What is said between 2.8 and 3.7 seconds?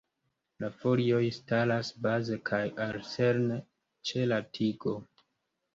alterne